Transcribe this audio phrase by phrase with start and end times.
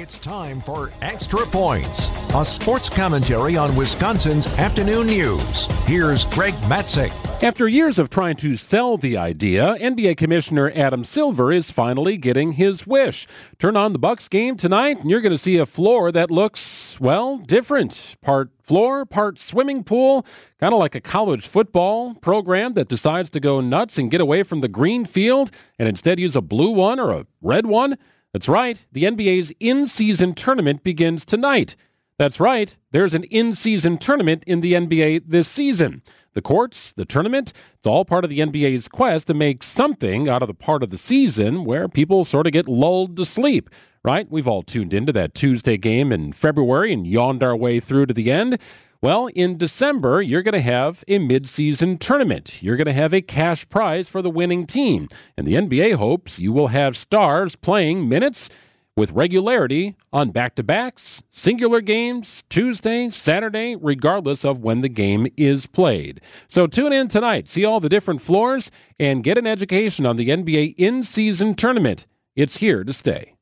[0.00, 5.66] It's time for Extra Points, a sports commentary on Wisconsin's afternoon news.
[5.86, 7.10] Here's Greg Matzek.
[7.42, 12.52] After years of trying to sell the idea, NBA Commissioner Adam Silver is finally getting
[12.52, 13.26] his wish.
[13.58, 17.00] Turn on the Bucks game tonight, and you're going to see a floor that looks,
[17.00, 18.14] well, different.
[18.22, 20.24] Part floor, part swimming pool,
[20.60, 24.44] kind of like a college football program that decides to go nuts and get away
[24.44, 27.96] from the green field and instead use a blue one or a red one.
[28.32, 31.76] That's right, the NBA's in season tournament begins tonight.
[32.18, 36.02] That's right, there's an in season tournament in the NBA this season.
[36.34, 40.42] The courts, the tournament, it's all part of the NBA's quest to make something out
[40.42, 43.70] of the part of the season where people sort of get lulled to sleep,
[44.04, 44.30] right?
[44.30, 48.14] We've all tuned into that Tuesday game in February and yawned our way through to
[48.14, 48.58] the end.
[49.00, 52.60] Well, in December, you're going to have a midseason tournament.
[52.64, 55.06] You're going to have a cash prize for the winning team.
[55.36, 58.50] And the NBA hopes you will have stars playing minutes
[58.96, 65.28] with regularity on back to backs, singular games, Tuesday, Saturday, regardless of when the game
[65.36, 66.20] is played.
[66.48, 70.30] So tune in tonight, see all the different floors, and get an education on the
[70.30, 72.04] NBA in season tournament.
[72.34, 73.37] It's here to stay.